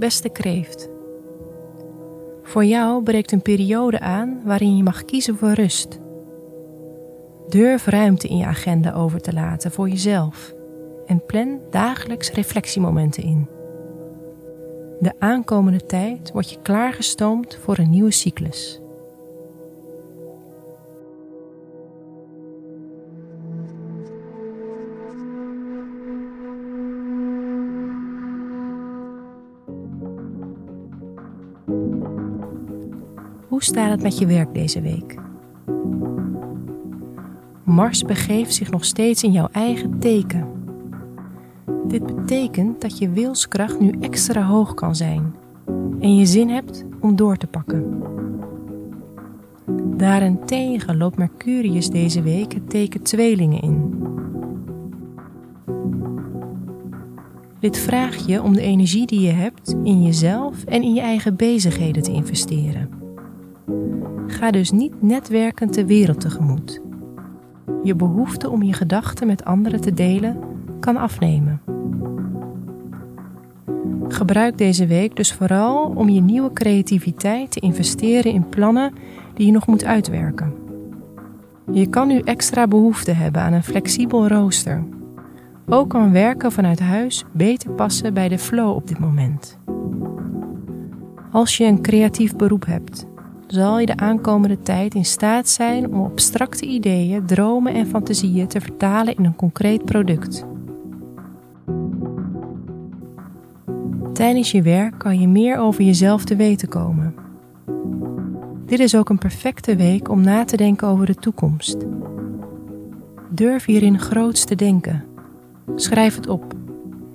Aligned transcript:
beste 0.00 0.28
kreeft. 0.28 0.88
Voor 2.42 2.64
jou 2.64 3.02
breekt 3.02 3.32
een 3.32 3.42
periode 3.42 4.00
aan 4.00 4.40
waarin 4.44 4.76
je 4.76 4.82
mag 4.82 5.04
kiezen 5.04 5.36
voor 5.36 5.52
rust. 5.52 5.98
Durf 7.48 7.86
ruimte 7.86 8.28
in 8.28 8.36
je 8.36 8.44
agenda 8.44 8.92
over 8.92 9.20
te 9.20 9.32
laten 9.32 9.70
voor 9.70 9.88
jezelf 9.88 10.52
en 11.06 11.26
plan 11.26 11.60
dagelijks 11.70 12.30
reflectiemomenten 12.30 13.22
in. 13.22 13.48
De 15.00 15.12
aankomende 15.18 15.86
tijd 15.86 16.30
word 16.32 16.50
je 16.50 16.58
klaargestoomd 16.62 17.58
voor 17.62 17.78
een 17.78 17.90
nieuwe 17.90 18.10
cyclus. 18.10 18.80
Hoe 33.48 33.62
staat 33.62 33.90
het 33.90 34.02
met 34.02 34.18
je 34.18 34.26
werk 34.26 34.54
deze 34.54 34.80
week? 34.80 35.18
Mars 37.64 38.02
begeeft 38.02 38.54
zich 38.54 38.70
nog 38.70 38.84
steeds 38.84 39.22
in 39.22 39.32
jouw 39.32 39.48
eigen 39.52 39.98
teken. 39.98 40.46
Dit 41.84 42.06
betekent 42.06 42.80
dat 42.80 42.98
je 42.98 43.10
wilskracht 43.10 43.80
nu 43.80 43.94
extra 44.00 44.42
hoog 44.42 44.74
kan 44.74 44.96
zijn 44.96 45.34
en 46.00 46.16
je 46.16 46.26
zin 46.26 46.48
hebt 46.48 46.84
om 47.00 47.16
door 47.16 47.36
te 47.36 47.46
pakken. 47.46 48.02
Daarentegen 49.96 50.96
loopt 50.96 51.16
Mercurius 51.16 51.90
deze 51.90 52.22
week 52.22 52.52
het 52.52 52.70
teken 52.70 53.02
tweelingen 53.02 53.62
in. 53.62 53.99
Dit 57.60 57.78
vraagt 57.78 58.26
je 58.26 58.42
om 58.42 58.54
de 58.54 58.60
energie 58.60 59.06
die 59.06 59.20
je 59.20 59.32
hebt 59.32 59.74
in 59.82 60.02
jezelf 60.02 60.64
en 60.64 60.82
in 60.82 60.94
je 60.94 61.00
eigen 61.00 61.36
bezigheden 61.36 62.02
te 62.02 62.12
investeren. 62.12 62.88
Ga 64.26 64.50
dus 64.50 64.70
niet 64.70 65.02
netwerkend 65.02 65.74
de 65.74 65.86
wereld 65.86 66.20
tegemoet. 66.20 66.80
Je 67.82 67.94
behoefte 67.94 68.50
om 68.50 68.62
je 68.62 68.72
gedachten 68.72 69.26
met 69.26 69.44
anderen 69.44 69.80
te 69.80 69.94
delen 69.94 70.38
kan 70.80 70.96
afnemen. 70.96 71.60
Gebruik 74.08 74.58
deze 74.58 74.86
week 74.86 75.16
dus 75.16 75.32
vooral 75.32 75.92
om 75.94 76.08
je 76.08 76.20
nieuwe 76.20 76.52
creativiteit 76.52 77.50
te 77.50 77.60
investeren 77.60 78.32
in 78.32 78.48
plannen 78.48 78.92
die 79.34 79.46
je 79.46 79.52
nog 79.52 79.66
moet 79.66 79.84
uitwerken. 79.84 80.54
Je 81.72 81.86
kan 81.86 82.08
nu 82.08 82.18
extra 82.18 82.66
behoefte 82.66 83.12
hebben 83.12 83.42
aan 83.42 83.52
een 83.52 83.64
flexibel 83.64 84.28
rooster. 84.28 84.84
Ook 85.72 85.88
kan 85.88 86.12
werken 86.12 86.52
vanuit 86.52 86.80
huis 86.80 87.24
beter 87.32 87.70
passen 87.70 88.14
bij 88.14 88.28
de 88.28 88.38
flow 88.38 88.74
op 88.74 88.88
dit 88.88 88.98
moment. 88.98 89.58
Als 91.32 91.56
je 91.56 91.64
een 91.64 91.82
creatief 91.82 92.36
beroep 92.36 92.66
hebt, 92.66 93.06
zal 93.46 93.78
je 93.78 93.86
de 93.86 93.96
aankomende 93.96 94.62
tijd 94.62 94.94
in 94.94 95.04
staat 95.04 95.48
zijn 95.48 95.92
om 95.92 96.04
abstracte 96.04 96.66
ideeën, 96.66 97.26
dromen 97.26 97.74
en 97.74 97.86
fantasieën 97.86 98.46
te 98.46 98.60
vertalen 98.60 99.16
in 99.16 99.24
een 99.24 99.36
concreet 99.36 99.84
product. 99.84 100.44
Tijdens 104.12 104.50
je 104.50 104.62
werk 104.62 104.98
kan 104.98 105.20
je 105.20 105.28
meer 105.28 105.58
over 105.58 105.84
jezelf 105.84 106.24
te 106.24 106.36
weten 106.36 106.68
komen. 106.68 107.14
Dit 108.66 108.78
is 108.78 108.94
ook 108.94 109.08
een 109.08 109.18
perfecte 109.18 109.76
week 109.76 110.08
om 110.08 110.20
na 110.20 110.44
te 110.44 110.56
denken 110.56 110.88
over 110.88 111.06
de 111.06 111.14
toekomst. 111.14 111.76
Durf 113.28 113.64
hierin 113.64 113.98
groots 113.98 114.44
te 114.44 114.54
denken. 114.54 115.09
Schrijf 115.76 116.14
het 116.14 116.26
op 116.26 116.54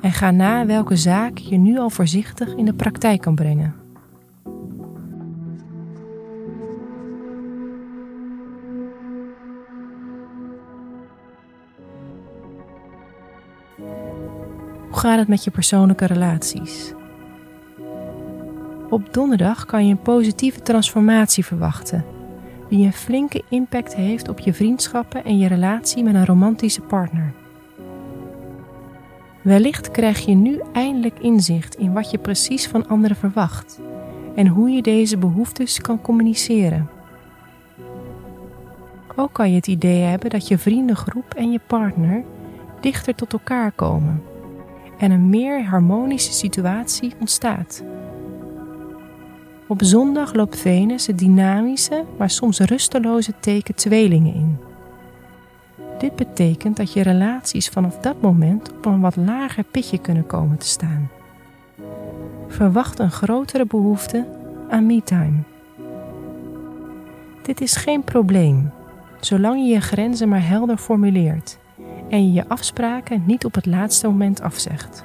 en 0.00 0.12
ga 0.12 0.30
na 0.30 0.66
welke 0.66 0.96
zaak 0.96 1.38
je 1.38 1.56
nu 1.56 1.78
al 1.78 1.90
voorzichtig 1.90 2.54
in 2.54 2.64
de 2.64 2.74
praktijk 2.74 3.20
kan 3.20 3.34
brengen. 3.34 3.74
Hoe 14.88 15.06
gaat 15.06 15.18
het 15.18 15.28
met 15.28 15.44
je 15.44 15.50
persoonlijke 15.50 16.06
relaties? 16.06 16.92
Op 18.90 19.14
donderdag 19.14 19.64
kan 19.64 19.86
je 19.86 19.90
een 19.90 20.02
positieve 20.02 20.60
transformatie 20.62 21.44
verwachten, 21.44 22.04
die 22.68 22.86
een 22.86 22.92
flinke 22.92 23.42
impact 23.48 23.94
heeft 23.94 24.28
op 24.28 24.38
je 24.38 24.54
vriendschappen 24.54 25.24
en 25.24 25.38
je 25.38 25.48
relatie 25.48 26.02
met 26.02 26.14
een 26.14 26.26
romantische 26.26 26.80
partner. 26.80 27.32
Wellicht 29.48 29.90
krijg 29.90 30.18
je 30.18 30.34
nu 30.34 30.60
eindelijk 30.72 31.18
inzicht 31.18 31.74
in 31.74 31.92
wat 31.92 32.10
je 32.10 32.18
precies 32.18 32.66
van 32.66 32.88
anderen 32.88 33.16
verwacht 33.16 33.80
en 34.34 34.46
hoe 34.46 34.70
je 34.70 34.82
deze 34.82 35.16
behoeftes 35.16 35.80
kan 35.80 36.00
communiceren. 36.00 36.88
Ook 39.16 39.32
kan 39.32 39.50
je 39.50 39.56
het 39.56 39.66
idee 39.66 40.02
hebben 40.02 40.30
dat 40.30 40.48
je 40.48 40.58
vriendengroep 40.58 41.34
en 41.34 41.52
je 41.52 41.60
partner 41.66 42.22
dichter 42.80 43.14
tot 43.14 43.32
elkaar 43.32 43.72
komen 43.72 44.22
en 44.98 45.10
een 45.10 45.28
meer 45.28 45.64
harmonische 45.64 46.32
situatie 46.32 47.12
ontstaat. 47.20 47.82
Op 49.66 49.82
zondag 49.82 50.34
loopt 50.34 50.56
Venus 50.56 51.06
het 51.06 51.18
dynamische, 51.18 52.04
maar 52.18 52.30
soms 52.30 52.58
rusteloze 52.58 53.32
teken 53.40 53.74
tweelingen 53.74 54.34
in. 54.34 54.67
Dit 55.98 56.16
betekent 56.16 56.76
dat 56.76 56.92
je 56.92 57.02
relaties 57.02 57.68
vanaf 57.68 57.98
dat 57.98 58.20
moment 58.20 58.72
op 58.72 58.86
een 58.86 59.00
wat 59.00 59.16
lager 59.16 59.64
pitje 59.64 59.98
kunnen 59.98 60.26
komen 60.26 60.58
te 60.58 60.66
staan. 60.66 61.10
Verwacht 62.48 62.98
een 62.98 63.10
grotere 63.10 63.66
behoefte 63.66 64.26
aan 64.70 64.86
me-time. 64.86 65.38
Dit 67.42 67.60
is 67.60 67.76
geen 67.76 68.04
probleem, 68.04 68.70
zolang 69.20 69.58
je 69.60 69.72
je 69.74 69.80
grenzen 69.80 70.28
maar 70.28 70.46
helder 70.46 70.76
formuleert 70.76 71.58
en 72.08 72.26
je 72.26 72.32
je 72.32 72.48
afspraken 72.48 73.22
niet 73.26 73.44
op 73.44 73.54
het 73.54 73.66
laatste 73.66 74.06
moment 74.06 74.40
afzegt. 74.40 75.04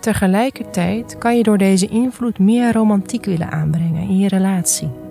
Tegelijkertijd 0.00 1.18
kan 1.18 1.36
je 1.36 1.42
door 1.42 1.58
deze 1.58 1.86
invloed 1.86 2.38
meer 2.38 2.72
romantiek 2.72 3.24
willen 3.24 3.50
aanbrengen 3.50 4.08
in 4.08 4.18
je 4.18 4.28
relatie. 4.28 5.03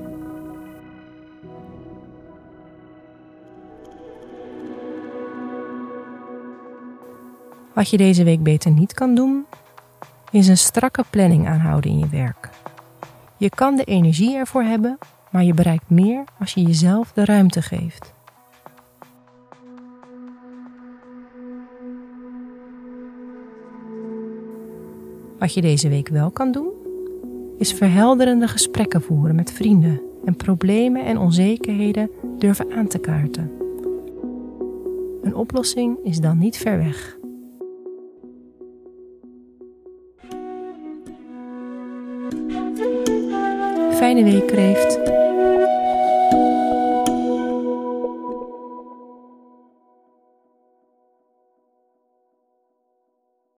Wat 7.73 7.89
je 7.89 7.97
deze 7.97 8.23
week 8.23 8.43
beter 8.43 8.71
niet 8.71 8.93
kan 8.93 9.15
doen, 9.15 9.45
is 10.31 10.47
een 10.47 10.57
strakke 10.57 11.03
planning 11.09 11.47
aanhouden 11.47 11.91
in 11.91 11.99
je 11.99 12.07
werk. 12.07 12.49
Je 13.37 13.49
kan 13.49 13.75
de 13.75 13.83
energie 13.83 14.35
ervoor 14.35 14.63
hebben, 14.63 14.97
maar 15.29 15.43
je 15.43 15.53
bereikt 15.53 15.89
meer 15.89 16.23
als 16.39 16.53
je 16.53 16.61
jezelf 16.61 17.11
de 17.11 17.25
ruimte 17.25 17.61
geeft. 17.61 18.13
Wat 25.39 25.53
je 25.53 25.61
deze 25.61 25.89
week 25.89 26.07
wel 26.07 26.31
kan 26.31 26.51
doen, 26.51 26.69
is 27.57 27.73
verhelderende 27.73 28.47
gesprekken 28.47 29.01
voeren 29.01 29.35
met 29.35 29.51
vrienden 29.51 30.01
en 30.25 30.35
problemen 30.35 31.05
en 31.05 31.17
onzekerheden 31.17 32.09
durven 32.39 32.73
aan 32.73 32.87
te 32.87 32.99
kaarten. 32.99 33.51
Een 35.23 35.35
oplossing 35.35 35.97
is 36.03 36.19
dan 36.19 36.37
niet 36.37 36.57
ver 36.57 36.77
weg. 36.77 37.21
Fijne 44.03 44.23
week, 44.23 44.47
kreeft. 44.47 45.22